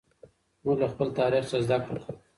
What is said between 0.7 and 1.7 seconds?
له خپل تاریخ څخه